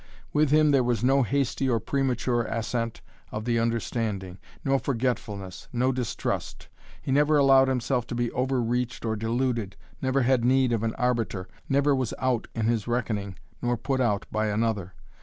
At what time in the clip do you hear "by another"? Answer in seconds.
14.31-14.95